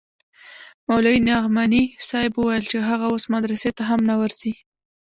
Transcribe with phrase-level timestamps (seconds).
[0.87, 4.53] مولوي نعماني صاحب وويل چې هغه اوس مدرسې ته هم نه ورځي.